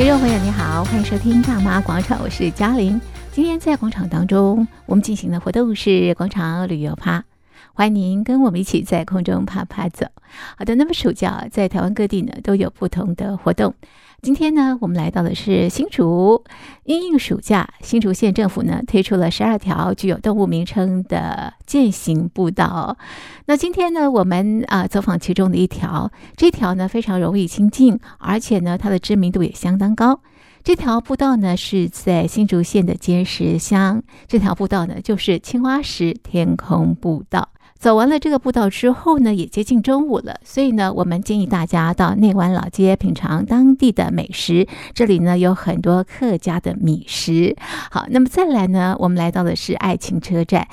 [0.00, 2.98] 听众朋友，你好，欢迎收听《大妈广场》，我是嘉玲。
[3.32, 7.22] 今天在广场当中，我们进行的活动是广场旅游趴。
[7.72, 10.06] 欢迎您跟我们一起在空中爬爬走。
[10.56, 13.74] 好的，那么暑假在台湾各地呢都有不同的活动。
[14.22, 16.44] 今天呢，我们来到的是新竹。
[16.84, 22.98] 因应暑假，新竹县政府呢推出了十二条具有动物名称的健行步道。
[23.46, 30.20] 那今天呢，我们啊走访其中的一条，这条呢非常容易亲近，而且呢它的知名度也相当高。
[30.62, 37.48] 这条步道呢是在新竹县的尖石乡，这条步道呢就是青花石天空步道。
[37.80, 44.68] 走完了这个步道之后呢，也接近中午了，所以呢，我们建议大家到内湾老街品尝当地的美食。
[44.92, 47.56] 这里呢有很多客家的米食。
[47.90, 50.68] 好，那么再来呢，我们来到的是爱情车站。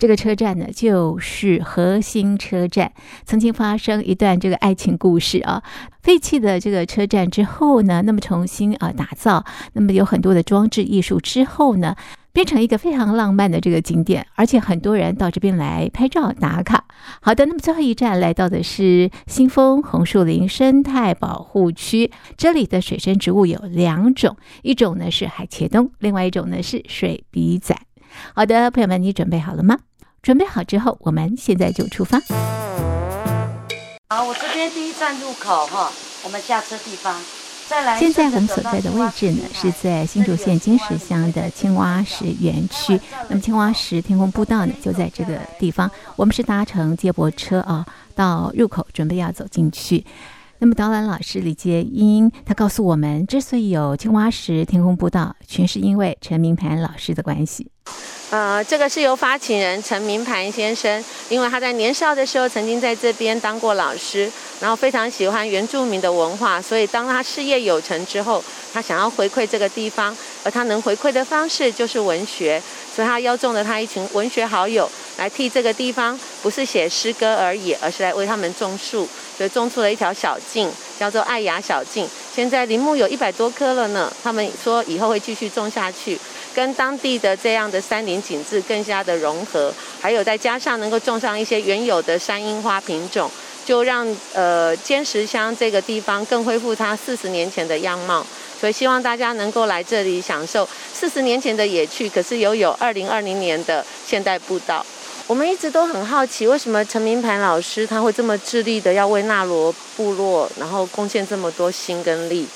[0.00, 2.90] 这个车站呢就是核心车站，
[3.24, 5.62] 曾经发生一段这个爱情故事啊。
[6.02, 9.44] 废弃的这个车站之后呢，那么重新啊打造，
[9.74, 11.94] 那么有很多的装置艺术之后呢。
[12.38, 16.84] 变成一个非常浪漫的这个景点，而且很多人到这边来拍照打卡。
[17.20, 27.76] 好的，那么最后一站来到的是新丰红树林生态保护区，这里的水生植物有两种，一种呢是海茄冬，另外一种呢是水笔仔。
[28.36, 29.76] 好的，朋友们，你准备好了吗？
[30.22, 32.20] 准备好之后，我们现在就出发。
[34.10, 35.90] 好，我这边第一站入口哈，
[36.22, 37.20] 我们下车地方。
[37.98, 42.98] 现在我们所在的位置呢，是在新竹县金石乡的青蛙石园区。
[43.28, 45.90] 那么青蛙石天空步道呢，就在这个地方。
[46.16, 50.04] 我们是搭乘接驳车啊，到入口准备要走进去。
[50.60, 57.70] 那么导览老师李杰英他告诉我们，之所以有青蛙石天空步道，全是因为陈明盘老师的关系。
[58.30, 68.42] 呃，这个是由发起人陈明盘先生，因为他在年少的时候曾经在这边当过老师，然后非常喜欢原住民的文化，所以当他事业有成之后，
[68.72, 70.14] 他想要回馈这个地方，
[70.44, 72.60] 而他能回馈的方式就是文学，
[72.94, 79.08] 所以他邀中了他一群文学好友来替这个地方，不是写诗歌而已，而是来为他们种树，
[79.38, 80.68] 所以种出了一条小径，
[80.98, 82.04] 叫做爱雅小径，
[82.34, 86.18] 现在林木有一百多棵了呢，他们说以后会继续种下去。
[86.52, 93.30] 跟当地的这样的山林景致更加的融合，还有再加上能够种上一些原有的山樱花品种，
[93.64, 94.04] 就让
[94.34, 98.26] 呃尖石乡这个地方更恢复它四十年前的样貌。
[98.60, 104.84] 所以希望大家能够来这里享受四十年前的野趣，可是又有二零二零年的现代步道。
[105.28, 112.48] 我们一直都很好奇，为什么陈明盘老师他会这么致力的要为纳罗部落，然后贡献这么多心跟力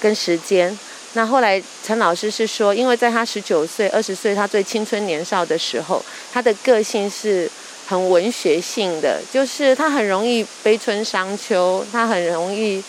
[0.00, 0.76] 跟时间。
[1.12, 6.02] 那后来，陈老师是说，因为在他十九岁、二十岁，他最青春年少的时候，
[6.32, 7.50] 他的个性是
[7.86, 12.82] 很文学性的，就是他很容易悲春伤秋，他很容易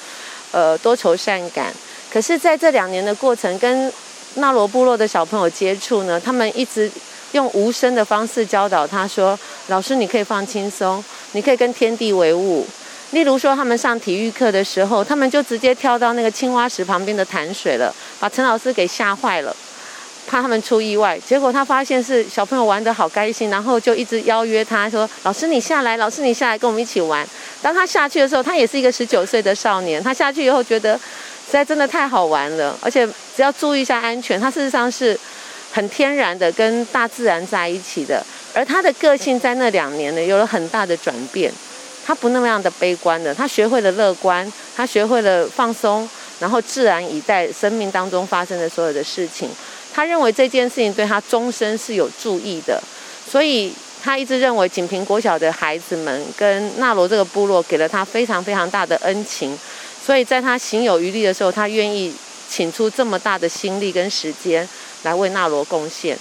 [0.54, 1.74] 呃多愁善感。
[2.10, 3.92] 可是，在这两年的过程，跟
[4.36, 6.90] 纳罗部落的小朋友接触呢，他们一直
[7.31, 9.38] 用无声的方式教导他说
[9.68, 12.68] ：“老师，你可以放轻松，你可以跟天地为伍。”
[13.12, 19.53] 例如说，他们上体育课的时候，他们就直接跳到那个青蛙石旁边的潭水了，把陈老师给吓坏了，
[20.25, 21.19] 怕他们出意外。
[21.19, 27.28] 结果他发现是小朋友玩得好开心，然后就一直邀约他说：“老师你下来，老师你下来跟我们一起玩。”
[27.62, 33.06] 当他下去的时候，他也是一个十九岁的少年，他下去以后觉得实在真的太好玩了，而且
[33.36, 35.19] 只要注意一下安全，他事实上是
[35.72, 38.24] 很天然的跟大自然在一起的，
[38.54, 41.52] 而他的个性在那两年呢有了很大的转变。
[42.04, 49.48] 他不那么样的悲观的，他学会了乐观，他学会了放松，然后自然以待生命当中发生的所有的事情。
[49.94, 52.81] 他认为这件事情对他终身是有助益的，
[53.30, 53.72] 所以
[54.04, 59.56] 他一直认为锦屏国小的孩子们跟纳罗这个部落给了他非常非常大的恩情，
[60.04, 62.12] 所以在他行有余力的时候，他愿意
[62.50, 64.68] 请出这么大的心力跟时间
[65.03, 66.17] 来为纳罗贡献，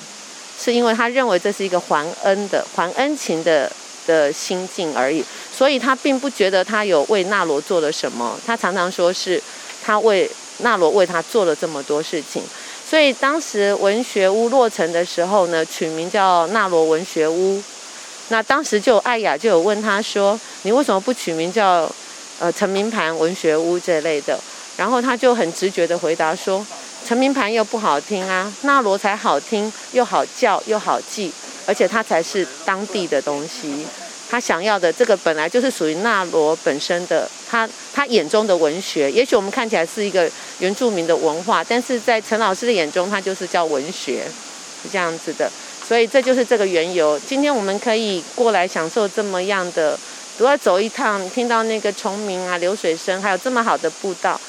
[0.59, 3.71] 是因为他认为这是一个还恩的、还恩情的
[4.07, 5.25] 的心境而已。
[5.57, 9.43] 所以他并不觉得他有为纳罗做了什么，他常常说是
[9.83, 12.43] 他为纳罗为他做了这么多事情。
[12.89, 17.63] 所以当时文学屋落成的时候呢，取名叫纳罗文学屋。
[18.29, 21.91] 那当时就艾雅就有问他说：“你为什么不取名叫
[22.39, 24.39] 呃陈明盘文学屋这类的？”
[24.77, 26.65] 然后他就很直觉的回答说
[27.07, 31.33] ：“陈明盘又不好听啊，纳罗才好听，又好叫又好记，
[31.67, 33.87] 而且它才是当地的东西。”
[34.31, 40.31] 他想要的这个本来就是属于纳罗本身的，他他眼中的文学，也许我们看起来是一个
[40.61, 44.23] 原住民的文化，但是在陈老师的眼中，他就是叫文学，
[44.81, 45.51] 是这样子的。
[45.85, 47.19] 所以这就是这个缘由。
[47.19, 49.99] 今天我们可以过来享受这么样的，
[50.39, 54.41] 都要走一趟，听到那个虫鸣啊、流水声，还有这么好的步道，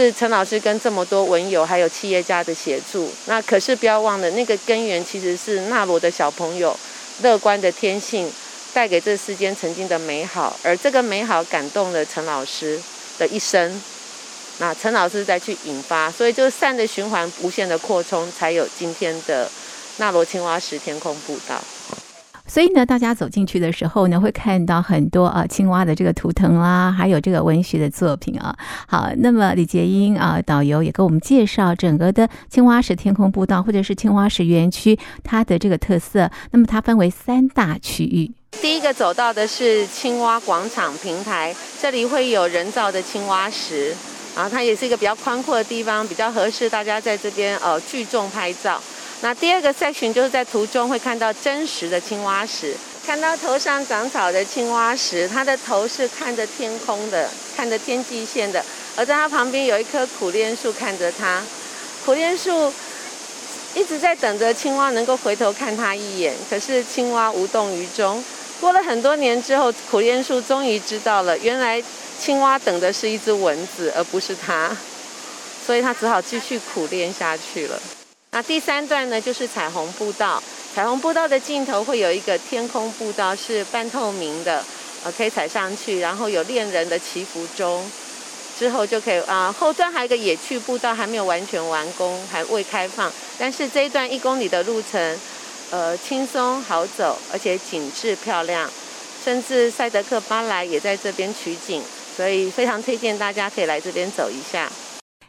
[0.00, 3.10] 是陈老师跟这么多文友还有企业家的协助。
[3.26, 6.78] 那可是不要忘了，那个根源其实是纳罗的小朋友
[7.22, 8.30] 乐观的天性
[8.72, 12.80] 带给这世间曾经的美好，而这个美好感动了陈老师
[13.18, 13.82] 的一生。
[14.58, 19.50] 那陈老师再去引发，所以就善的循环，无限的扩充，才有今天的
[19.96, 21.60] 纳罗青蛙石天空步道。
[22.48, 28.56] 所以呢，大家走进去的时候呢，会看到很多啊青蛙的这个图腾啦，还有这个文学的作品啊。
[28.88, 36.30] 好，那么李洁英啊导游也给我们介绍整个的青蛙石天空步道或者是青蛙石园区它的这个特色。
[36.50, 38.30] 那么它分为三大区域，
[38.62, 43.94] 第一个走到的是青蛙广场平台，这里会有人造的青蛙石，
[44.34, 48.80] 然后它也是一个比较宽阔的地方，比较合适大家在这边呃聚众拍照。
[49.20, 52.74] 那第二个 section 就是在途中会看到真实的青蛙石，
[53.04, 61.42] 看到头上长草的青蛙石，它的头是看着天空的，看着天际线的，而在它旁边有一棵苦楝树看着它，
[62.04, 62.72] 苦楝树
[63.74, 68.22] 一直在等着青蛙能够回头看它一眼，可是青蛙无动于衷。
[68.60, 71.82] 过了很多年之后，苦楝树终于知道了，原来
[72.20, 74.76] 青蛙等的是一只蚊子，而不是它，
[75.66, 77.80] 所以它只好继续苦练下去了。
[78.30, 80.42] 那第三段呢，就是彩虹步道。
[80.74, 84.62] 彩虹步道的尽头会有一个天空步道，是半透明的，
[85.02, 87.82] 呃，可以踩上去，然后有恋人的祈福钟，
[88.56, 89.50] 之后就可以啊。
[89.50, 93.10] 后端还有一个野趣步道，还没有完全完工，还未开放。
[93.38, 95.18] 但是这一段一公里的路程，
[95.70, 98.70] 呃，轻松好走，而且景致漂亮，
[99.24, 101.82] 甚至赛德克巴莱也在这边取景，
[102.14, 104.70] 所以非常推荐大家可以来这边走一下。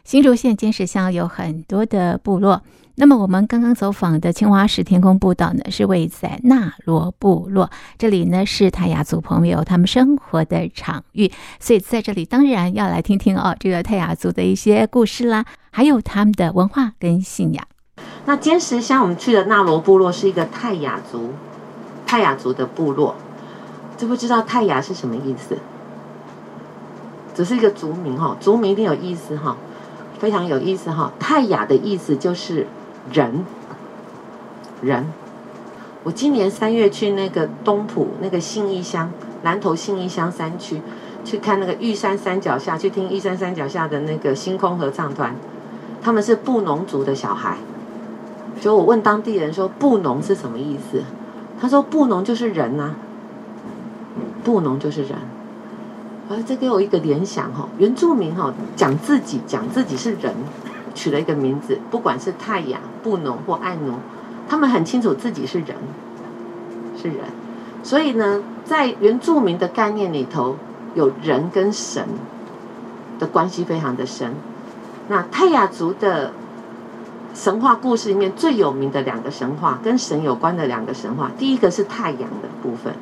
[0.04, 2.62] 新竹县尖石乡有很多的部落。
[2.96, 17.66] 那么我们刚刚走访的青蛙石天空步道呢，是位在纳罗部落，这里呢是泰雅族朋友他们生活的场域，所以在这里当然要来听听哦，这个泰雅族的一些故事啦，还有他们的文化跟信仰。
[18.26, 21.30] 那尖石乡我们去的纳罗部落是一个泰雅族，
[22.06, 23.16] 泰雅族的部落，
[23.96, 25.56] 知不知道泰雅是什么意思？
[27.34, 29.56] 只是一个族名哈，族名一定有意思哈，
[30.18, 31.10] 非常有意思哈。
[31.18, 32.66] 泰雅的意思就是。
[33.12, 33.44] 人，
[34.82, 35.12] 人，
[36.02, 39.10] 我今年三月去那个东埔那个信义乡
[39.42, 40.80] 南投信义乡山区，
[41.24, 45.34] 去看那个玉山山脚下，去听玉山山脚下的那个星空合唱团，
[46.02, 47.56] 他们是布农族的小孩。
[48.60, 51.02] 就我问当地人说布农是什么意思，
[51.60, 52.96] 他说布农就是人呐、啊，
[54.44, 55.12] 布农就是人。
[56.28, 60.34] 啊，这给我一个联想哈，原住民哈讲自己讲自己是人。
[60.94, 63.98] 取了一个名字，不管是太阳、布农或爱农，
[64.48, 65.76] 他们很清楚自己是人，
[67.00, 67.18] 是人。
[67.82, 70.56] 所以呢，在原住民的概念里头，
[70.94, 72.04] 有人跟神
[73.18, 74.34] 的关系非常的深。
[75.08, 76.32] 那泰雅族的
[77.34, 82.94] 神话故事里面最有名的两个神话，跟神有关的两个神话，第一个是太阳的部分。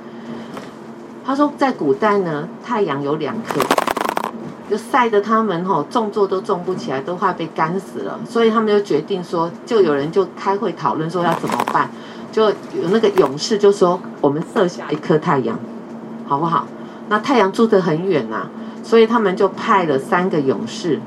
[1.24, 3.60] 他说，在古代呢，太阳有两颗。
[4.70, 8.18] 就晒得他们吼种作都种不起来，都快被干死了。
[8.28, 11.90] 所以他们就决定说，就有人就开会讨论说要怎么办。
[12.30, 15.58] 就有那个勇士就说：“我们设下一颗太阳，
[16.26, 16.66] 好不好？”
[17.08, 18.50] 那太阳住得很远呐、啊，
[18.84, 21.00] 所以他们就派了三个勇士，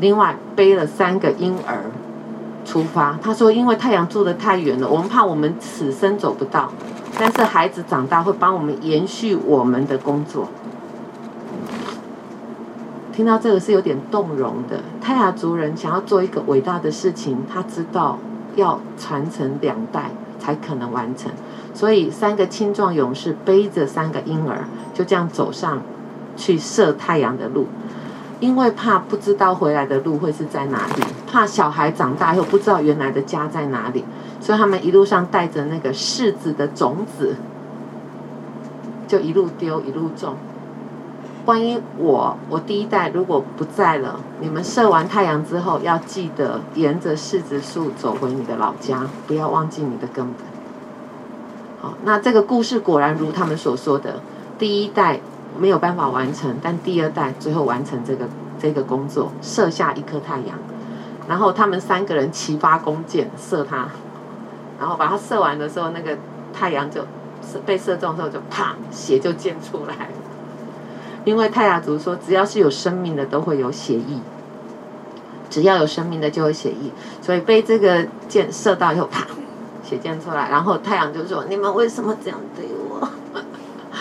[0.00, 1.84] 另外背了三个婴儿
[2.64, 3.18] 出发。
[3.22, 6.72] 他说：“因为太阳住得太远了，我们怕我们此生走不到，
[7.18, 10.48] 但是孩子长大会帮我们延续我们的工作。”
[13.14, 14.80] 听到这个是有点动容的。
[15.00, 18.18] 泰雅族人想要做一个伟大的事情，他知道
[18.56, 21.30] 要传承两代才可能完成，
[21.72, 25.80] 所以三个青壮勇士背着三个婴儿，就这样走上
[26.36, 27.68] 去射太阳的路，
[28.40, 34.04] 因为怕不知道回来的路会是在哪里，怕小孩长大以后不知道原来的家在哪里，
[34.40, 37.36] 所以他们一路上带着那个柿子的种子，
[39.06, 40.34] 就一路丢一路种。
[41.46, 50.36] 万一我我第一代如果不在了，你们射完太阳之后，要记得沿着柿子树走回你的老家，不要忘记你的根本。
[51.82, 54.20] 好，那这个故事果然如他们所说的，
[54.58, 55.20] 第一代
[55.58, 58.24] 没有办法完成，但第二代最后完成这个
[58.58, 60.56] 这个工作，射下一颗太阳，
[61.28, 63.88] 然后他们三个人齐发弓箭射它，
[64.80, 66.16] 然后把它射完的时候，那个
[66.54, 67.04] 太阳就
[67.66, 70.08] 被射中之后就啪，血就溅出来。
[71.24, 74.20] 因为泰雅族说，只要是有生命的都会有血意，
[75.48, 79.26] 只要有生命的就有血意，所以被这个箭射到以后，啪，
[79.82, 83.08] 血溅出来，然后太阳就说：“你们为什么这样对我？”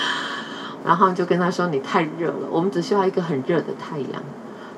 [0.85, 4.21] 然后就跟他说：“你太热了，我们只需要一个很热的太阳。”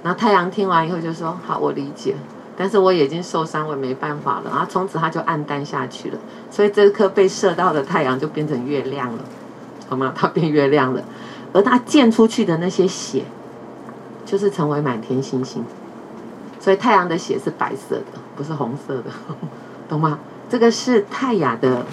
[0.04, 2.16] 然后太阳听完以后就说：“好，我理解，
[2.56, 6.20] 但是我已经受伤，我也没办法了。”然后从此他就黯淡下去了。
[6.52, 9.24] 所以这颗被射到的太阳就变成月亮了，
[9.90, 10.14] 好吗？
[10.16, 11.02] 它变月亮了，
[11.56, 13.24] 而它溅出去的那些血，
[14.26, 15.64] 就是成为满天星星。
[16.60, 19.06] 所以太阳的血是白色的，不是红色的，
[19.88, 20.20] 懂吗？
[20.50, 21.86] 这个是泰雅的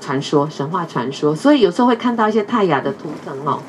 [0.00, 1.36] 传说，神话传说。
[1.36, 3.60] 所以有时候会看到一些泰雅的图腾哦，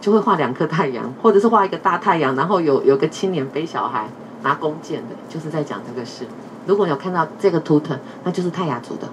[0.00, 4.08] 就会画两颗太阳，或者是画一个大太阳，然后有有个青年背小孩
[4.42, 6.26] 拿弓箭的，就是在讲这个事。
[6.66, 9.06] 如果有看到这个图腾，那就是泰雅族的。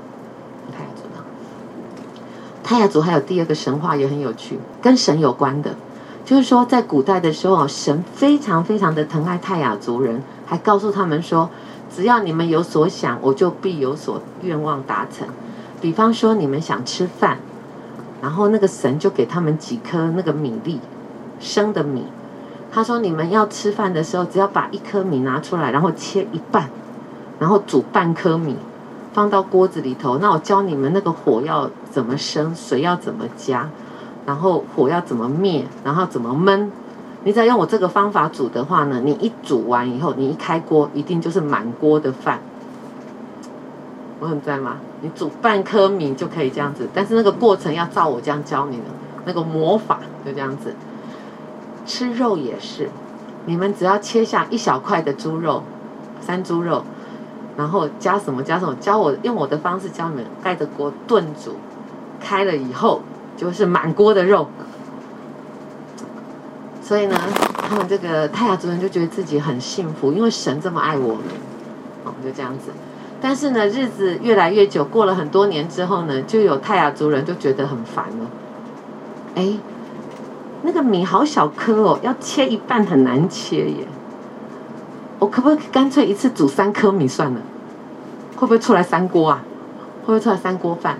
[2.63, 5.75] 泰雅族，还有第二个神话也很有趣，跟神有关的，
[6.23, 10.21] 就是说在古代的时候，神非常非常的疼爱泰雅族人。
[10.45, 11.49] 还告诉他们说，
[11.93, 15.27] 只要你们有所想，我就必有所愿望达成。
[15.81, 17.39] 比方说，你们想吃饭，
[18.21, 20.79] 然后那个神就给他们几颗那个米粒，
[21.39, 22.05] 生的米。
[22.71, 26.69] 他说，你们要吃饭的时候，只要把一颗米拿出来，然后切一半，
[27.39, 28.57] 然后煮半颗米，
[29.13, 30.17] 放到锅子里头。
[30.17, 33.69] 那我教你们那个火要怎么生，水要怎么加，
[34.25, 36.69] 然后火要怎么灭，然后怎么焖。
[37.23, 42.41] 你只要用我这个方法煮的话呢，你一煮完以后，你一开锅，一定就是满锅的饭。
[44.19, 44.77] 我很在吗？
[45.01, 48.83] 你煮半颗米就可以这样子，但是那个过程要照我这样教你的，
[49.25, 50.73] 那个魔法就这样子。
[51.85, 52.89] 吃肉也是，
[53.45, 55.63] 你们只要切下一小块的猪肉，
[56.21, 56.83] 山猪肉，
[57.55, 61.55] 然后加什么加什么，教我用我的方式教你们，盖着锅炖煮，
[62.19, 63.01] 开了以后
[63.37, 64.47] 就是满锅的肉。
[66.81, 67.15] 所以呢，
[67.69, 71.23] 他们这个泰雅族人就觉得自己很幸福，因为神这么爱我们，
[72.03, 72.71] 哦，就这样子。
[73.21, 78.29] 但是呢，日子越来越久，过了很多年之后呢，就有泰雅族人就觉得很烦了。
[79.35, 79.57] 哎，
[80.63, 83.87] 那个米好小颗哦，要切一半很难切耶。
[85.23, 87.39] 我可不可以干脆一次煮三颗米算了？
[88.35, 89.41] 会不会出来三锅啊？
[90.01, 90.97] 会不会出来三锅饭？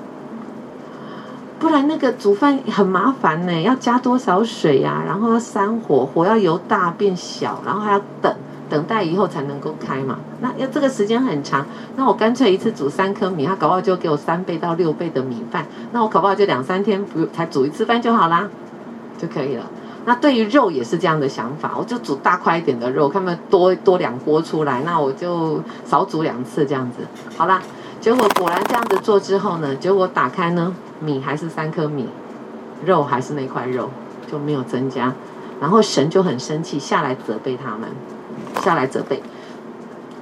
[1.60, 5.04] 不然那个煮饭很麻烦呢，要加多少水呀？
[5.06, 8.34] 然后要三火，火要由大变小，然后还要等
[8.70, 10.20] 等待以后才能够开嘛。
[10.40, 11.66] 那要这个时间很长，
[11.98, 18.50] 那我干脆一次煮三颗米，他搞不好就给我三倍到六倍的米饭，那我搞不好就两三天不才煮一次饭就好啦，
[19.18, 19.66] 就可以了。
[20.06, 26.98] 那对于肉也是这样的想法，我就煮大块一点的肉，看不多多两锅出来，那我就少煮两次这样子，
[27.38, 27.62] 好啦。
[28.02, 32.10] 结果果然这样子做之后呢，结果打开呢，米还是三颗米，
[32.84, 33.90] 肉还是那块肉，
[34.30, 35.14] 就没有增加。
[35.62, 37.88] 然后神就很生气，下来责备他们，
[38.62, 39.24] 下来责备，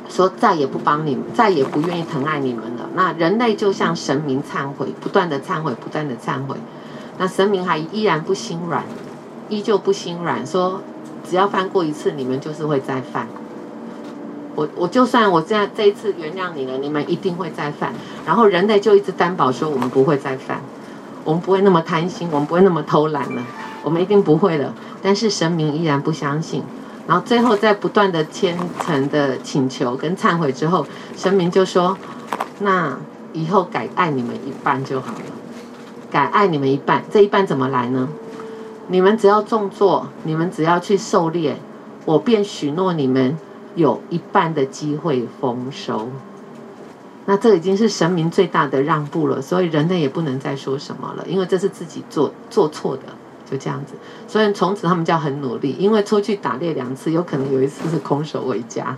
[0.08, 2.88] 说再也不帮你们，再也不愿意疼爱你们了。
[2.94, 6.56] 那人类就向神明忏悔，不断的忏悔，不断的忏悔。
[7.18, 8.84] 那神明还依然不心软，
[9.51, 10.81] 依旧不心软，说
[11.29, 13.27] 只要犯过一次，你们就是会再犯。
[14.55, 17.93] 我我就算我这样这一次原谅你了，你们一定会再犯。
[18.25, 20.62] 然后人类就一直担保说我们不会再犯，
[21.25, 23.43] 我们不会那么贪心，我们不会那么偷懒了，
[23.84, 24.74] 我们一定不会了。
[25.01, 26.63] 但是神明依然不相信。
[27.08, 30.86] 然后最后在不断的虔诚的请求跟忏悔之后，
[31.17, 31.98] 神明就说
[32.60, 32.98] ：“那
[33.34, 35.25] 以后改爱你们一半就好了，
[36.10, 37.03] 改爱你们一半。
[37.12, 38.08] 这一半怎么来呢？
[38.91, 41.55] 你们只要种作，你们只要去狩猎，
[42.05, 43.36] 我便许诺你们。”
[43.74, 46.10] 有一半的机会丰收，
[47.25, 53.03] 那这已经是神明最大的让步了，所以人类也不能再说什么了，因为这是自己做做错的，
[53.50, 53.93] 就这样子。
[54.27, 58.98] 所以从此他们就很努力，因为出去打猎两次，有可能有一次是空手回家，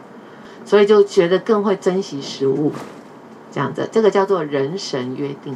[0.66, 2.72] 所以就觉得更会珍惜食物，
[3.52, 3.88] 这样子。
[3.92, 5.56] 这个叫做人神约定。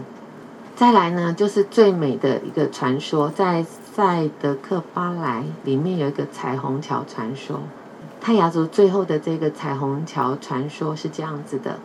[0.75, 3.65] 再来呢，就是最美的一个传说，在
[3.97, 7.61] 在德克巴莱里面有一个彩虹桥传说。
[8.21, 11.79] 泰雅族最后的这个彩虹桥传说是这样子的：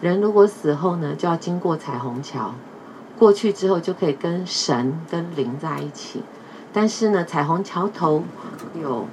[0.00, 2.52] 人如果死后呢，就要经过彩虹桥，
[3.16, 6.24] 过去之后就可以跟神跟灵在一起。
[6.72, 8.24] 但是呢，彩虹桥头
[8.82, 9.06] 有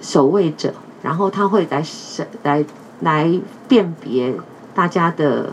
[0.00, 2.64] 守卫者，然后他会来审来
[3.00, 4.32] 来辨别
[4.76, 5.52] 大家的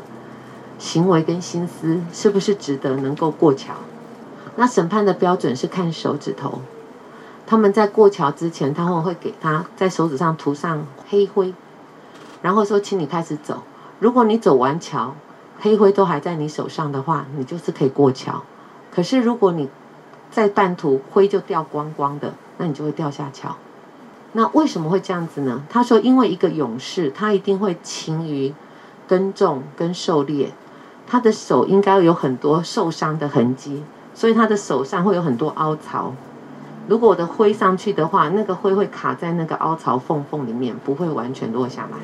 [0.78, 3.74] 行为跟心思是不是值得能够过桥。
[4.56, 6.62] 那审判的标准是看手指头。
[7.48, 11.54] 他们在过桥之前，他们会给他在手指上涂上黑灰，
[12.42, 13.64] 然后说：“请你开始走。
[14.00, 15.16] 如果你走完桥，
[15.60, 18.44] 黑灰都还在你手上的话，你就是可以过桥。
[18.94, 19.70] 可是如果你
[20.30, 23.56] 在半途灰就掉光光的，那你就会掉下桥。
[24.34, 25.64] 那为什么会这样子呢？
[25.70, 28.54] 他说：因为一个勇士，他一定会勤于
[29.08, 30.54] 耕种跟狩猎，
[31.06, 36.14] 他的手应该有很多受伤的痕迹，所以他的手上会有很多凹槽。”
[36.88, 41.98] 如果我的灰上去的话，那个灰会卡在那个凹槽缝缝里面，不会完全落下来。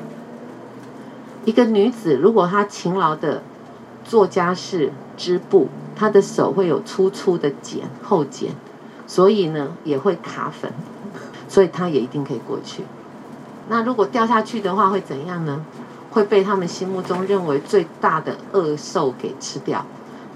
[1.44, 3.42] 一个女子如果她勤劳的
[4.04, 8.52] 做家事、织布，她的手会有粗粗的茧、厚茧，
[9.06, 10.72] 所以呢也会卡粉，
[11.48, 12.84] 所以她也一定可以过去。
[13.68, 15.64] 那如果掉下去的话会怎样呢？
[16.10, 19.84] 会被他们心目中认为最大的恶兽给吃掉。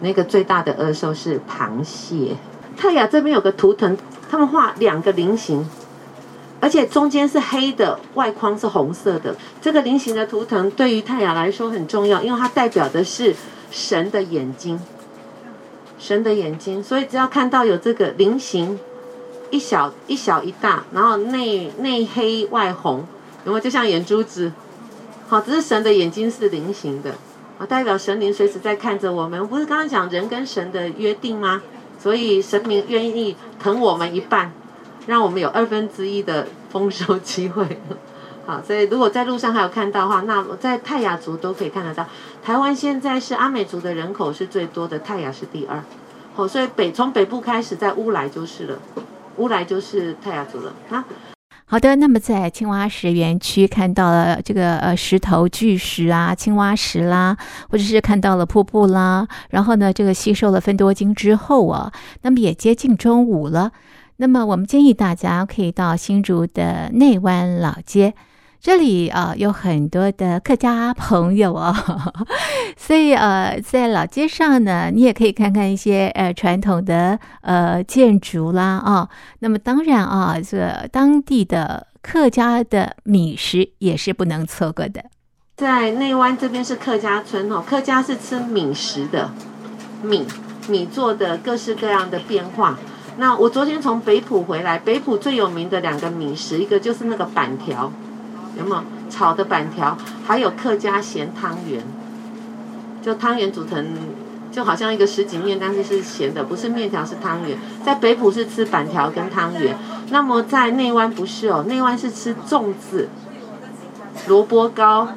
[0.02, 2.37] 那个最大的恶兽是螃蟹。
[2.76, 3.97] 泰雅这边有个图腾，
[4.30, 5.66] 他们画两个菱形，
[6.61, 9.35] 而且中间是黑的，外框是红色的。
[9.61, 13.35] 这个菱形的图腾对于泰雅来说很重要，因为它代表的是
[13.71, 14.80] 神的眼睛，
[15.99, 16.82] 神的眼睛。
[16.82, 18.80] 所以只要看到有这个菱形，
[19.50, 23.04] 一小一小一大，然后内内黑外红。
[23.44, 24.52] 有没有就像眼珠子？
[25.28, 27.12] 好，只是神的眼睛是菱形的，
[27.59, 29.47] 啊，代表神灵随时在看着我们。
[29.47, 31.62] 不是刚刚讲人跟神的约定吗？
[31.99, 34.52] 所以神明愿意疼我们一半，
[35.06, 37.80] 让我们有二分之一的丰收 机会。
[38.44, 42.04] 好，所以如果在路上还有看到的话，那在泰雅族都可以看得到。
[42.42, 45.80] 台湾现在是阿美族的人口是最多的，泰雅是第二。
[46.35, 48.78] 好，所以北从北部开始，在乌来就是了，
[49.37, 51.04] 乌来就是泰雅族了啊。
[51.72, 57.34] 好的，那么在青蛙石园区看到了这个呃石头巨石啊，青蛙石啦，
[57.70, 63.72] 或者是看到了瀑布啦，然后呢，这个吸收了分多精之后啊，那么也接近中午了，
[64.18, 68.12] 那么我们建议大家可以到新竹的内湾老街。
[68.62, 71.75] 这里啊有很多的客家朋友哦，
[72.78, 79.09] 所以呃在老街上呢，你也可以看看一些呃传统的呃建筑啦啊。
[79.40, 85.07] 那么当然啊，这当地的客家的米食也是不能错过的。
[85.57, 89.33] 在内湾这边是客家村哦，客家是吃米食的，
[90.04, 90.25] 米
[90.69, 92.78] 米做的各式各样的变化。
[93.16, 97.92] 那我昨天从北埔回来，北埔最有名的两个米食，一个就是那个板条。
[98.59, 99.96] 有没有炒的板条？
[100.26, 101.83] 还有客家咸汤圆，
[103.03, 103.87] 就汤圆煮成
[104.50, 107.57] 就好像一个什锦面，但是是咸的，不是面条，是汤圆。
[107.85, 109.76] 在北埔是吃板条跟汤圆，
[110.11, 113.09] 那么在内湾不是哦，内湾是吃粽子、
[114.26, 115.09] 萝卜糕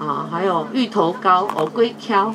[0.00, 2.34] 啊，还有芋头糕、藕龟壳，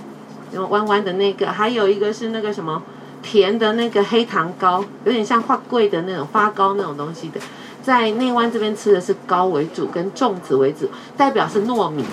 [0.54, 2.82] 有弯弯的那个，还有一个是那个什么
[3.22, 7.40] 甜的那个黑糖糕，有点像花桂的那种发糕那种东西的。
[7.82, 12.04] 在内湾这边吃的是糕为主，跟粽子为主，代表是糯米，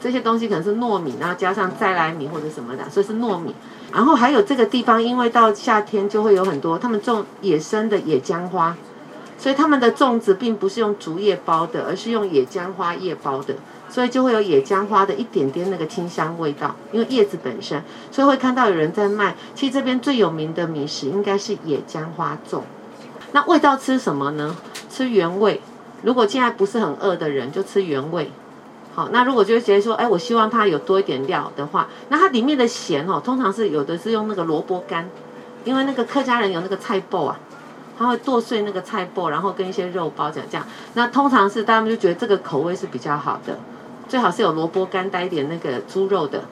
[0.00, 3.54] 这些东西可能是糯米，然后加上再来米或者什么的，所以是糯米。
[3.92, 8.76] 然后还有这个地方，因为到夏天就会有很多他们种野生的野姜花，
[9.36, 13.54] 所以他们的粽子并不是用竹叶包的，而是用野姜花叶包的，
[13.88, 17.82] 所以就会有野姜花的一点点那个清香味道，因为叶子本身，
[18.12, 19.34] 所以会看到有人在卖。
[19.56, 22.60] 其实这边最有名的米食应该是野姜花粽。
[23.32, 24.56] 那味道吃什么呢？
[25.00, 25.62] 吃原味。
[26.02, 28.30] 如果现在不是很饿的人，就吃原味。
[28.94, 35.08] 好，那如果就觉得说，哎，我希望它有多一点料的话，那它里面的咸哦，通常是有的是用那个萝卜干，
[35.64, 37.40] 因为那个客家人有那个菜脯啊，
[37.98, 40.66] 他会剁碎那个菜脯，然后跟一些肉包这样这样。
[40.92, 43.58] 那通常是他们就觉得这个口味是比较好的，
[44.06, 46.44] 最好是有萝卜干带一点那个猪肉的。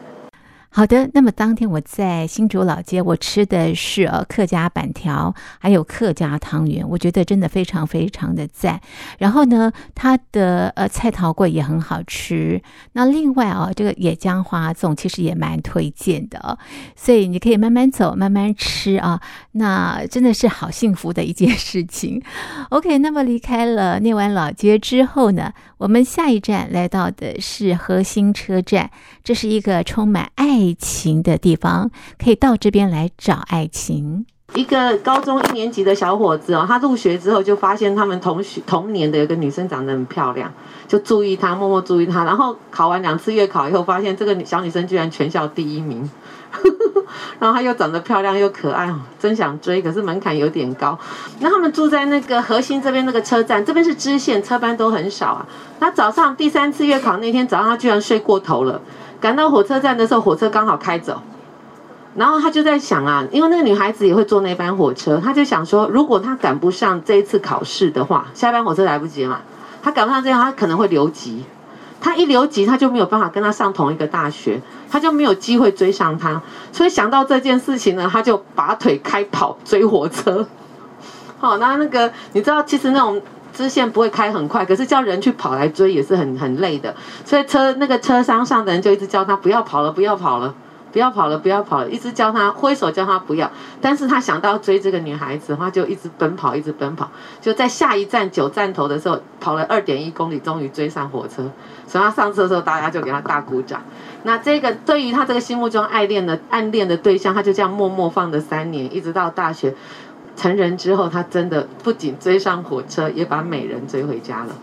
[0.71, 8.81] 好的，那么当天我在新竹老街，我吃的是呃客家板条，还有客家汤圆，我觉得真的非常非常的赞。
[9.19, 12.63] 然后呢，它的呃菜头粿也很好吃。
[12.93, 16.59] 那另外啊，这个野姜花粽其实也蛮推荐的，哦
[16.95, 19.21] 所以你可以慢慢走，慢慢吃啊。
[19.53, 22.23] 那真的是好幸福的一件事情。
[22.69, 28.91] OK，那么离开了内湾老街之后呢，我们下一站来到的是核心车站，
[29.25, 30.31] 这是一个充满。
[30.35, 34.27] 爱情的地方，可以到这边来找爱情。
[34.55, 40.53] 一个高中一年级的小伙子哦，他入学之后就发现他们同学同年的有个女生长得很漂亮，
[40.89, 42.25] 就注意她，默默注意她。
[42.25, 46.11] 然后考完两次月考以后，发现这个小女生居然全校第一名。
[47.39, 50.99] 然后她又长得漂亮又可爱哦，真想追，可是门槛有点高。
[51.41, 55.47] 那他们住在那个核心这边那个车站，这边是支线，车班都很少啊。
[55.79, 58.81] 那早上第三次月考那天早上，他居然睡过头了。
[59.21, 61.21] 赶到火车站的时候，火车刚好开走，
[62.19, 69.41] 然后他就在想啊，因为那个女孩子也会坐那班火车，他就想说，如果他赶不上这一次考试的话，下班火车来不及嘛，
[69.83, 71.45] 他赶不上这样，他可能会留级，
[72.01, 80.47] 他一留级，他就没有办法跟他上同一个大学，他就没有机会追上他，所以想到这件事情呢，他就拔腿开跑追火车。
[81.39, 83.23] 好， 那那个你知道，其实那种。
[83.51, 90.55] 支线不会开很快，可是叫人去跑来追也是很很累的，所以车那个车厢上的人就一直叫他不要跑了，不要跑了，
[90.93, 93.51] 不要跑了，不要跑了，一直叫他挥手叫他不要。
[93.81, 97.11] 但是他想到追这个女孩子，他就一直奔跑，一直奔跑。
[97.41, 101.51] 就在下一站九站头的时候，跑了二点一公里，终于追上火车。
[101.87, 103.83] 所以他上车的时候，大家就给他大鼓掌。
[104.25, 109.75] 那这个对于他这个心目中爱恋的暗恋的对象，他就这样默默放了三年，一直到大学
[110.37, 114.55] 成人之后，他真的不仅追上火车，也把美人追回家了。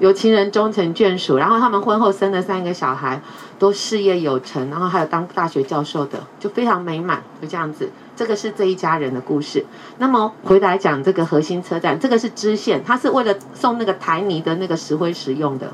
[0.00, 3.22] 有情人终成眷属，然后他们婚后生了三个小孩，
[3.58, 7.88] 都事业有成，然后还有当大学教授的，就非常美满，就这样子。
[8.16, 9.64] 这个是这一家人的故事。
[9.98, 15.72] 那么回来讲这个核心车站，这个是支线，它是为了送那个台泥的那个石灰石用的，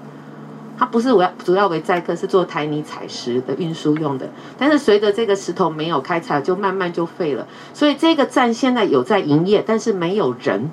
[0.79, 4.29] 它不是主要主要为载客，是做台泥采石的运输用的。
[4.59, 10.71] 但是随着这个石头没有开采，就慢慢就废了，所以这个站现在有在营业，但是没有人。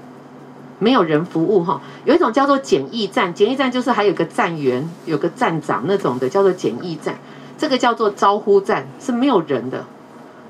[0.79, 7.15] 没有人服务哈，有一种叫做简易站，简易站就是还有个站员、有个站长那种的，叫做简易站。
[7.57, 9.83] 这个叫做招呼站，是没有人的，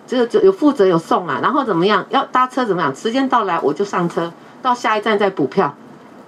[0.06, 5.74] 只有就有负责有送啊，然后怎么样要搭车怎么样，时间到来我就上车，到下一站再补票，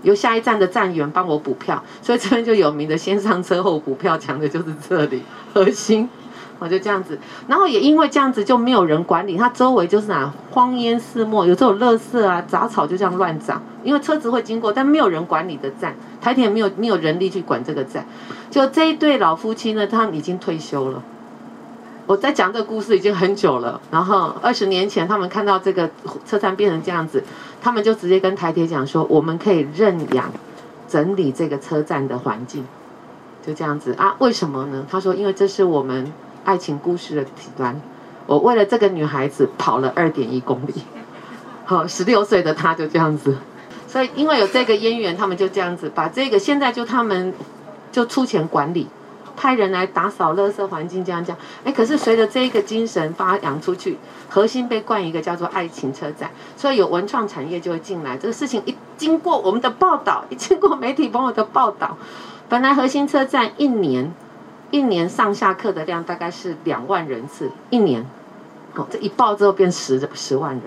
[0.03, 5.21] 由下一站的站员帮我补票，所以这边就有名的先上车后补票，讲的就是这里
[5.53, 6.09] 核心。
[6.59, 7.17] 我就这样子，
[7.47, 18.05] 然后也因为这样子就没有人管理，它周围就是哪荒烟四漠，有这种垃圾啊、杂草就这样乱长，因为车子会经过，但没有人管理的站，台铁没有没有人力去管这个站。
[18.51, 21.01] 就这一对老夫妻呢，他们已经退休了。
[22.05, 25.89] 我在讲这个故事已经很久了，然后二十年前他们看到这个
[26.25, 27.23] 车站变成这样子，
[27.61, 30.29] 他们就直接跟台铁讲说，我们可以认养
[30.89, 32.65] 整理这个车站的环境，
[33.45, 34.15] 就这样子啊？
[34.19, 34.85] 为什么呢？
[34.89, 36.11] 他说，因为这是我们。
[36.43, 37.79] 爱情故事的体端，
[38.25, 40.73] 我为了这个女孩子跑了二点一公里，
[41.65, 43.37] 好，十六岁的她就这样子，
[43.87, 47.33] 所以因为有这个渊源，他们就这样子把这个现在就他们
[47.91, 48.87] 就出钱管理，
[49.35, 51.39] 派人来打扫垃圾环境，这样这样。
[51.63, 53.97] 哎，可是随着这个精神发扬出去，
[54.29, 58.17] 核心被冠一个叫做爱情车站，所以有文创产业就会进来。
[58.17, 61.97] 这个事情一经过我们的报道，一经过媒体朋友的报道，
[62.47, 64.13] 本来核心车站一年。
[64.71, 68.05] 一年上下课的量大概是两万人次，一年，
[68.75, 70.63] 哦，这一报之后变十十万人，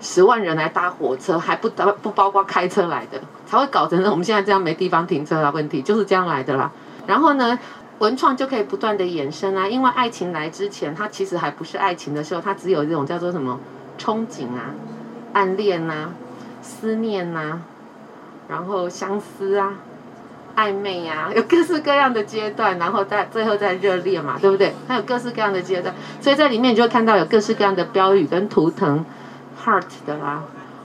[0.00, 6.70] 十万人来搭火车，还不不不包括开车来的，才会搞成我们现在这样没地方停车的问题，就是这样来的啦。
[7.06, 7.58] 然后呢，
[8.00, 13.58] 文创就可以不断的衍生啊，因为爱情来之前，它其实还不是爱情的时候，它只有这种叫做什么
[13.98, 14.74] 憧憬啊、
[15.32, 16.10] 暗恋啊、
[16.60, 17.62] 思念啊，
[18.46, 19.72] 然后相思啊。
[20.56, 24.74] 暧昧呀、 有各式各样的阶段，然后在最后在热烈嘛，对不对？
[24.86, 29.04] 它有各式各样的阶段，所以在里面你就会看到有各式各样的标语跟图腾
[29.64, 30.42] ，heart 的啦。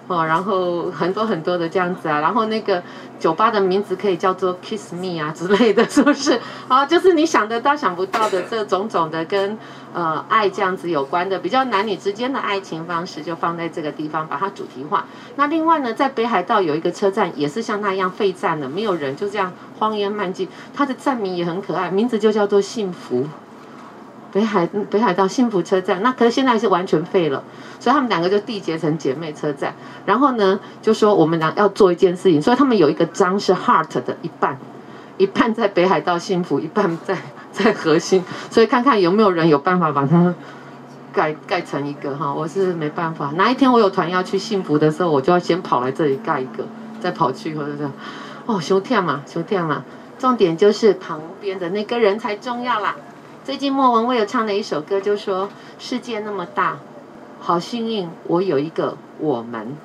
[0.08, 2.84] 哦，然后很多很多的这样子啊，然后那个
[3.20, 6.40] 酒吧的名字可以叫做 Kiss Me 啊之类的，是不是？
[6.68, 9.58] 啊，就是你想得到想不到的这种种的跟
[9.94, 15.06] 呃爱这样子有关的，比较男女之间的爱情方式，就放在这个地方把它主题化。
[15.38, 23.28] 那另外呢，在北海道有一个车站，也是像那样废站的，没有人，就这样荒烟漫径，它的站名也很可爱，名字就叫做幸福。
[24.36, 27.42] 北海北海道幸福车站，那可是现在是完全废了，
[27.80, 29.74] 所以他们两个就缔结成姐妹车站。
[30.06, 34.58] 然后呢，就说我们俩要做一件事情，所以他们有一个章是 heart 的一半，
[35.18, 37.18] 一半在北海道幸福，一半在
[37.54, 38.26] 在核心。
[38.52, 40.36] 所以看看有没有人有办法把它
[41.14, 43.32] 盖盖成一个哈，我是没办法。
[43.38, 46.66] 哪一天我有团要去幸福的时候，我就要先跑来这里盖一个，
[47.00, 47.94] 再跑去或者这样。
[48.46, 49.86] 哦，胸跳嘛，胸跳嘛，
[50.20, 52.98] 重点就是旁边的那个人才重要啦。
[53.46, 56.80] 最近莫文蔚有唱的一首歌，就说世界那么大，
[57.40, 59.78] 好幸运我有一个我们。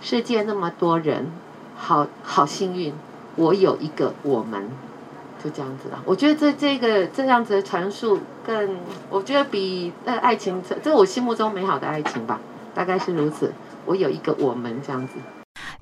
[0.00, 1.32] 世界那么多人，
[1.76, 2.94] 好好幸运
[3.34, 4.70] 我有一个我们，
[5.42, 6.00] 就这样子了。
[6.04, 8.76] 我觉得这这个这样子的传述更，
[9.10, 12.38] 我觉得比呃爱情这我心目中美好的爱情吧，
[12.72, 13.52] 大概是如此。
[13.84, 15.14] 我有一个我们这样子。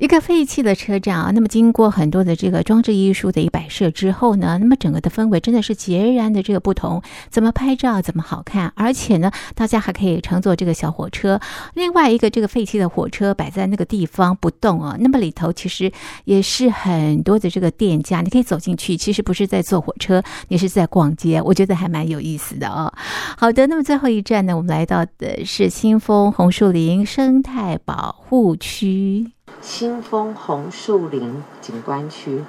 [0.03, 7.01] 一个废弃的车站啊，那么经过很多的这个装置艺术的一摆设之后呢，那么整个的氛围真的是截然的这个不同。
[7.31, 11.41] 怎么拍照怎么好看，而且呢，大家还可以乘坐这个小火车。
[11.75, 15.93] 另外一个这个废弃的火车摆在那个地方不动啊，那么里头其实
[16.25, 22.93] 也是很多的这个店家，你可以走进去，其实不是在坐火车，你是在逛街，我觉得还蛮有意思的哦。
[23.39, 29.31] 好的，那么最后一站呢，我们来到的是新丰红树林生态保护区。
[29.63, 32.43] 新丰红树林景观区，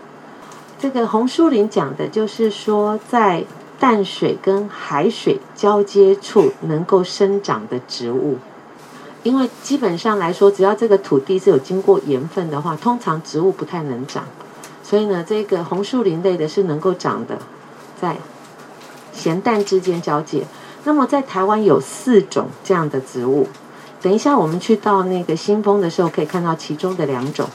[0.79, 3.45] 这个红树林讲的就是说，在
[3.79, 8.37] 淡水跟海水交接处能够生长的植物。
[9.21, 14.25] 因为基本上来说，只要这个土地是有经过盐分的话，通常植物不太能长。
[14.81, 17.37] 所以呢，这个红树林类的是能够长的，
[18.01, 18.17] 在
[19.13, 20.43] 咸淡之间交界。
[20.83, 23.47] 那么在台湾有四种这样的植物，
[24.03, 27.47] 等一下我们去到那个新丰的时候，可以看到其中的两种，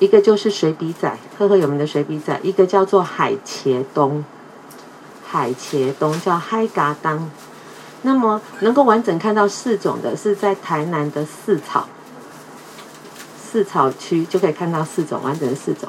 [0.00, 4.24] 一个就是水笔仔，赫赫有名的水笔仔，一个叫做海茄冬，
[5.24, 7.30] 海茄冬叫嗨嘎当。
[8.02, 11.86] 那么能够完整看到四种的是在台南的四草，
[13.40, 15.88] 四草区就可以看到四种完整的四种。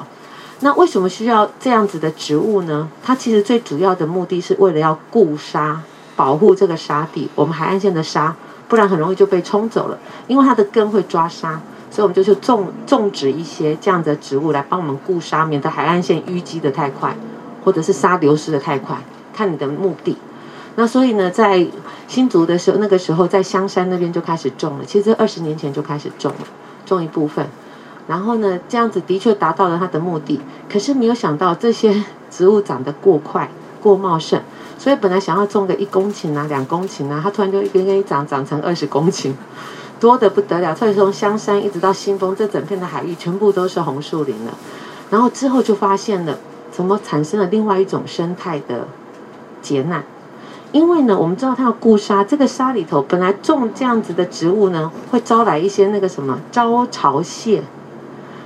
[0.60, 2.88] 那为什么需要这样子的植物呢？
[3.02, 5.82] 它其实最主要的目的是为了要固沙。
[6.14, 8.36] 保护这个沙地，我们海岸线的沙，
[8.72, 9.98] 不然很容易就被冲走了。
[10.28, 17.14] 因为它的根会抓沙，所以我们就去种种植一些这样的植物来帮我们固沙，免得海岸线淤积的太快，
[17.62, 18.96] 或者是沙流失的太快。
[19.34, 20.16] 看你的目的。
[20.76, 21.66] 那所以呢，在
[22.08, 24.84] 新竹的时候，那个时候在香山那边就开始种了。
[24.86, 26.46] 其实二十年前就开始种了，
[26.86, 27.46] 种一部分。
[28.06, 30.40] 然后呢，这样子的确达到了它的目的。
[30.72, 33.50] 可是没有想到这些植物长得过快、
[33.82, 34.40] 过茂盛。
[34.82, 39.32] 所以本来想要种个一公顷啊、两公顷啊，它突然就一根根一长长成二十公顷，
[40.00, 40.74] 多得不得了。
[40.74, 44.52] 所以从香山一直到新丰，这整片的海域全部都是红树林了。
[45.08, 46.36] 然后之后就发现了，
[46.72, 48.88] 怎么产生了另外一种生态的
[49.62, 50.02] 劫难？
[50.72, 57.62] 因为呢，我们知道它要固沙，这个沙里头本来种这样子的植物呢，会招来一些那个什么招潮蟹。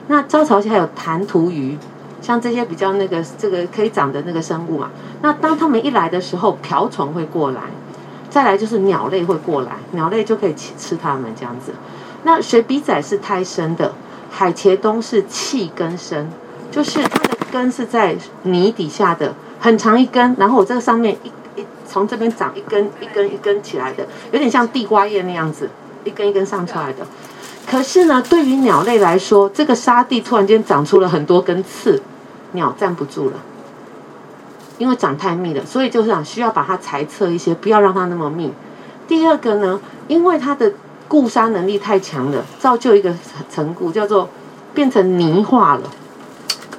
[0.09, 1.79] 那招潮蟹还有弹涂鱼。
[2.27, 4.91] 像这些比较那个这个可以长的那个生物嘛，
[5.23, 7.61] 那当它们一来的时候，瓢虫会过来，
[8.29, 11.73] 再来就是鸟类会过来，鸟类就可以吃吃它们这样子。
[12.25, 13.95] 那水笔仔是胎生的，
[14.29, 16.29] 海茄冬是气根生，
[16.73, 25.71] 就是它的根是在泥底下的，很长一根，然后我这个上面一一从这边长一根一根一根起来的，有点像地瓜叶那样子，
[26.03, 27.07] 一根一根上出来的。
[27.71, 32.01] 可是呢，对于鸟类来说，这个沙地突然间长出了很多根刺，
[32.57, 33.35] 鸟站不住了，
[34.79, 38.53] 因为长太密了，所以就是想需要把它裁撤一些，不要让它那么密。
[39.07, 40.73] 第二个呢，因为它的
[41.07, 43.15] 固沙能力太强了，造就一个
[43.49, 44.29] 成固，叫做
[44.75, 45.83] 变成泥化了。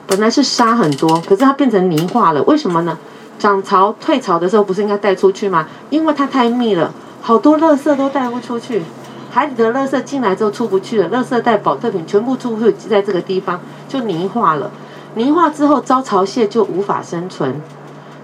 [0.06, 2.98] 本来是沙很多，可是它变成泥化了，为什么呢？
[3.40, 5.68] 涨潮退潮的时候不是应该带出去吗？
[5.90, 8.82] 因为它太密了，好多垃圾都带不出去。
[9.30, 14.72] 海里的垃圾进来之后出不去了，垃圾带、保特瓶全部出不去，在这个地方就泥化了。
[15.18, 17.60] 泥化之后，招潮蟹就无法生存。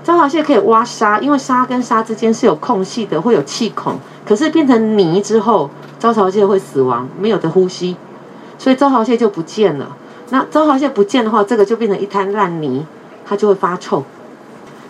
[0.04, 3.98] 招潮蟹可以挖沙，因为沙跟沙之间是有空隙的，会有气孔。
[4.26, 7.96] 可是变成泥之后，招潮蟹会死亡，没有的呼吸，
[8.58, 9.98] 所以招潮蟹就不见了。
[10.30, 12.86] 那招潮蟹不见的话，这个就变成一滩烂泥，
[13.26, 14.04] 它就会发臭。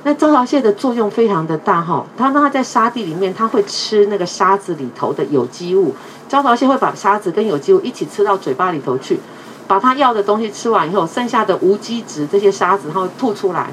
[0.03, 5.95] 那招潮蟹的作用非常的大哈，它让它在沙地里面，它会吃那个沙子里头的有机物。
[6.27, 9.19] 招潮蟹会把沙子跟有机物一起吃到嘴巴里头去，
[9.73, 13.71] 把它要的东西吃完以后，剩下的无机质这些沙子它会吐出来。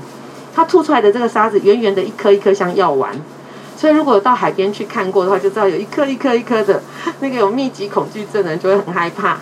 [0.54, 3.12] 它吐出来的这个沙子圆圆的，一颗一颗像药丸。
[3.76, 6.82] 所以如果到海边去看过的话，就知道有一颗一颗一颗的，
[7.20, 9.34] 那个有密集恐惧症的人就会很害怕，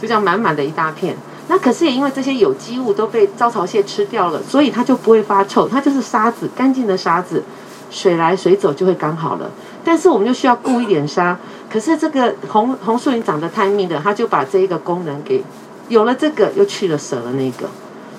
[0.00, 1.14] 就这样满满的一大片。
[1.48, 7.42] 那可是也因为这些有机物都被招潮蟹吃掉了，所以它就不会发臭，它就是沙子，干净的沙子，
[7.90, 9.50] 水来水走就会刚好了。
[9.84, 11.36] 但是我们就需要固一点沙，
[11.70, 15.44] 可是这个红红树林长得太密了，它就把这一个功能给
[15.88, 17.68] 有了，这个又去了舍了那个，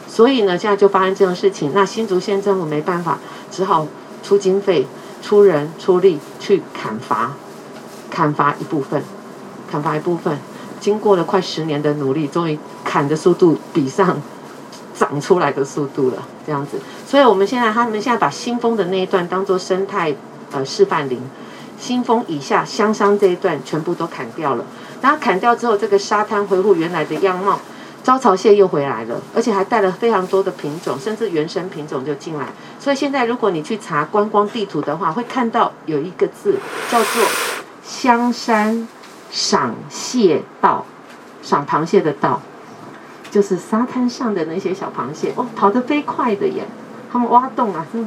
[0.07, 1.71] 所以呢，现在就发生这种事情。
[1.73, 3.17] 那新竹县政府没办法，
[3.51, 3.87] 只好
[4.21, 4.85] 出经费、
[5.21, 7.33] 出人、出力去砍伐，
[8.09, 9.03] 砍伐一部分，
[9.69, 10.37] 砍伐一部分。
[10.79, 14.21] 经过了快十年的努力，终于砍的速度比上
[14.93, 16.77] 长出来的速度了，这样子。
[17.07, 20.15] 所以我们现在，他们现在把新丰的那一段当做生态
[20.51, 21.19] 呃示范林，
[21.79, 24.63] 新丰以下香山这一段全部都砍掉了。
[25.05, 27.59] 然后砍掉之后，这个沙滩恢复原来的样貌，
[28.01, 32.47] 招潮蟹又回来了，而且还带了非常多的品种，甚至原生品种就进来。
[32.79, 36.57] 所以现在如果你去查观光地图的话，会看到有一个字
[36.89, 37.23] 叫做
[37.83, 38.87] 香山。
[39.31, 40.85] 赏蟹道，
[41.41, 42.39] 赏螃蟹的道，
[43.29, 46.63] 就是沙滩上的那些小螃蟹哦，跑得飞快的耶！
[47.11, 48.05] 他们挖洞啊，是，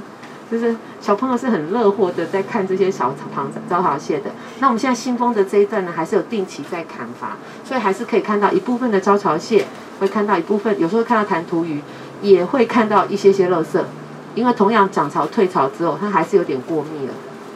[0.50, 4.30] 就是小朋友是很乐活的在看这些小螃招潮蟹的。
[4.60, 9.66] 那我们现在新丰的这一段呢，还是有定期在砍伐，所以还是可以看到一部分的招潮蟹，
[10.00, 11.82] 会看到一部分，有时候看到弹涂鱼，
[12.22, 13.82] 也会看到一些些垃圾，
[14.34, 17.12] 因为同样涨潮退潮之后，它还是有点过密了。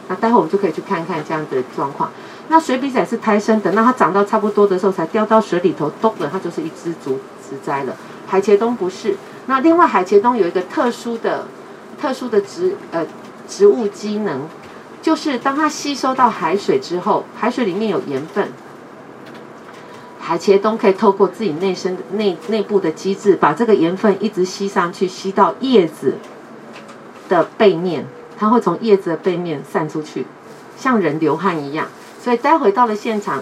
[0.09, 2.11] 那待会我们就可以去看看这样的状况。
[2.49, 7.95] 那水笔仔是胎生的，那它长到差不多的时候才掉到水里头，咚了，它就是一只竹子栽了。
[8.27, 9.15] 海茄冬不是。
[9.45, 11.45] 那另外海茄冬有一个特殊的、
[12.03, 13.05] 特殊的植呃
[13.47, 14.41] 植物机能，
[15.01, 18.51] 就是当它吸收到海水之后，海水里面有盐分，
[20.19, 26.17] 海茄冬可以透过自己内生内内部的机制，把这个盐分一直吸上去，吸到叶子
[27.29, 28.05] 的背面。
[28.37, 30.25] 它会从叶子的背面散出去，
[30.75, 31.87] 像人流汗一样。
[32.21, 33.41] 所以待会到了现场，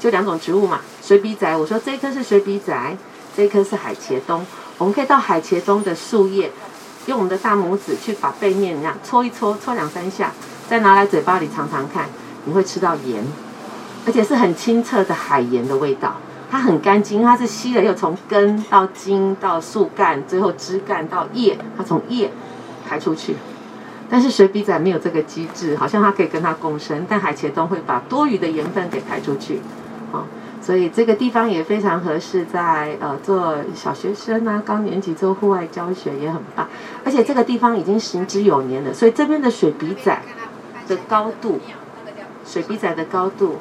[0.00, 1.56] 就两种植物嘛，水笔仔。
[1.56, 2.96] 我说这一棵是水笔仔，
[3.36, 4.44] 这一棵是海茄冬。
[4.78, 6.50] 我们可以到海茄冬的树叶，
[7.10, 10.30] 用我们的大拇指去把背面那样搓一搓，搓两三下，
[10.68, 12.08] 再拿来嘴巴里尝尝看，
[12.44, 13.24] 你会吃到盐，
[14.06, 16.14] 而且是很清澈的海盐的味道。
[16.48, 22.30] 它很干净，它是吸了又从根到茎到树干，最后枝干到叶，它从叶
[22.88, 23.34] 排出去。
[24.08, 29.60] 但是水笔仔没有这个机制，好像它可以跟它共生，但海茄冬会把多余的盐分给排出去，
[30.12, 30.22] 哦，
[30.62, 36.68] 所以这个地方也非常合适在呃做小学生啊，高年级做户外教学也很棒。
[37.04, 40.22] 而且这个地方已经行之有年了，所以这边的水笔仔
[40.86, 41.58] 的高度，
[42.44, 43.56] 水笔仔的高度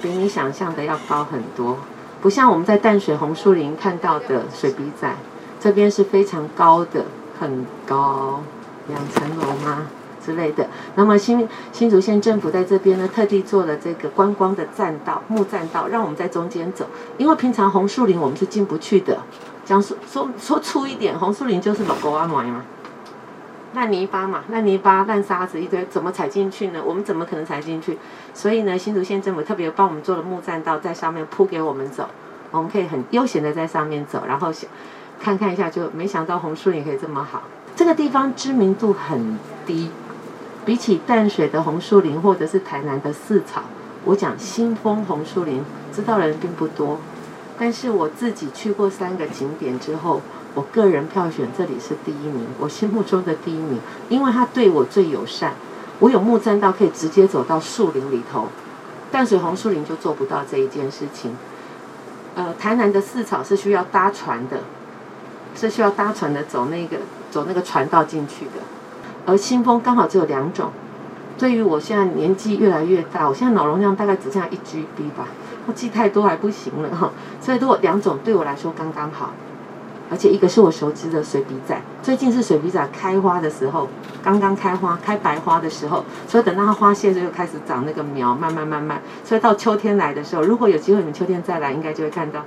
[0.00, 1.78] 比你想象的要高很多。
[2.22, 5.08] 不像我们在淡水红树林看到的水笔仔，
[5.60, 7.04] 这边是非常高的，
[7.38, 8.42] 很高，
[8.88, 9.88] 两层楼吗
[10.26, 10.66] 之类的。
[10.96, 16.84] 那么新新竹县政府在这边呢，特地做了这个观光的栈道，木栈道，让我们在中间走。
[17.16, 19.18] 因为平常红树林我们是进不去的，
[19.64, 22.64] 讲说说说粗一点，红树林就是老沟啊嘛嘛，
[23.74, 26.82] 烂泥巴嘛，烂泥巴、烂沙子一堆，怎么踩进去呢？
[26.84, 27.96] 我们怎么可能踩进去？
[28.34, 32.08] 所以呢，新竹县政府特别帮我们做了木栈道，在上面铺给我们走，
[32.50, 34.68] 我们可以很悠闲的在上面走，然后想
[35.20, 37.42] 看看一下，就没想到红树林可以这么好。
[37.74, 39.90] 这个地方知名度很低，
[40.66, 43.62] 比起淡水的红树林或者是台南的四草，
[44.04, 45.62] 我讲新丰红树林
[45.94, 46.98] 知道的人并不多。
[47.56, 50.20] 但是我自己去过三个景点之后，
[50.54, 55.54] 我个人票选这里是第一名，我心目中的第一名，因为它对我最友善。
[56.00, 58.48] 我有木栈道可以直接走到树林里头，
[59.12, 61.36] 淡水红树林就做不到这一件事情。
[62.34, 64.58] 呃，台南的四草是需要搭船的，
[65.54, 66.96] 是需要搭船的走那个。
[67.28, 68.52] 走那个船道进去的，
[69.26, 70.70] 而新风刚好只有两种。
[71.36, 75.26] 对于我现在年纪越来越大，我现在脑容量大概只剩下一 GB 吧，
[75.66, 77.10] 我记太多还不行了哈。
[77.40, 79.32] 所以如果两种对我来说刚刚好，
[80.10, 83.88] 而且一个是我熟知的水笔仔，最近是水笔仔开花的时候，
[84.22, 92.42] 刚刚开花开白花的时候，所以等到它花谢就开始长那个苗，慢慢慢慢，所以到秋天来的时候，如果有机会你们秋天再来，应该就会看到。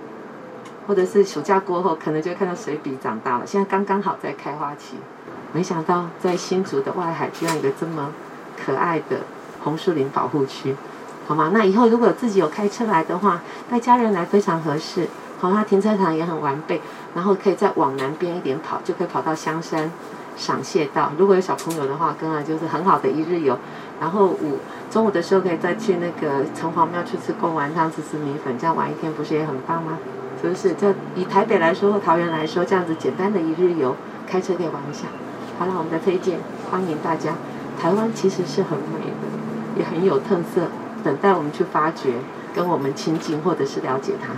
[0.88, 3.46] 或者是暑假过后，可能就会看到水笔长大了。
[3.46, 4.96] 现在刚刚好在开花期，
[5.52, 8.12] 没想到在新竹的外海居然有个这么
[8.64, 9.22] 可爱的
[9.64, 10.76] 红树林保护区，
[11.28, 11.52] 好吗？
[11.54, 15.08] 那以后如果自己有开车来的话，带家人来非常合适。
[15.40, 16.82] 好，它停车场也很完备，
[17.16, 19.90] 然后可以再往南边一点跑，就可以跑到香山
[20.36, 21.14] 赏蟹道。
[21.18, 23.58] 如果有小朋友的话，当然就是很好的一日游。
[24.02, 24.60] 然后午
[24.92, 29.98] 中午的时候可以再去那个城隍庙去吃贡丸汤，吃吃米粉，这样玩一天不是也很棒吗？
[30.42, 30.74] 是不是？
[30.74, 33.96] 这以台北来说或桃园来说，这样子简单的一日游，
[34.28, 35.08] 开车可以玩一下。
[35.60, 36.40] 好了，我们的推荐，
[36.72, 37.36] 欢迎大家。
[37.78, 40.70] 台湾其实是很美的，也很有特色，
[41.04, 42.14] 等待我们去发掘，
[42.56, 44.30] 跟我们亲近或者是了解它。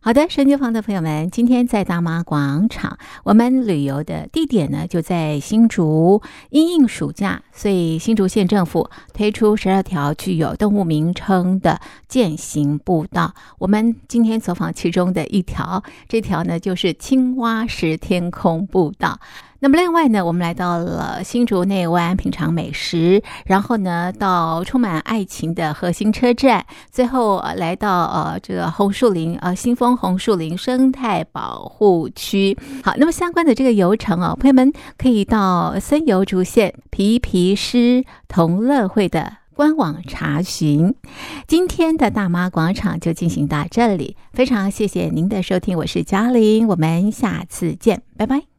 [0.00, 6.22] 好的，收音机旁的朋友们，今天在大妈广场，我们旅游的地点呢就在新竹。
[6.48, 13.34] 因应暑假，所以新竹县政府推出十二条具有动物名称的健行步道。
[13.58, 19.20] 我们今天走访其中的一条，这条呢就是青蛙石天空步道。
[19.60, 32.56] 那么另外呢，我们来到了新竹内湾品尝美食，然后呢到充满爱情的核心车站，最后来到呃这个红树林呃新丰红树林生态保护区。
[32.84, 40.94] 好，那么相关的这个游程哦，朋友们可以到森游竹县皮皮狮同乐会的官网查询。
[41.48, 48.57] 今天的大妈广场就进行到这里，非常谢谢您的收听，我是嘉玲，我们下次见，拜拜。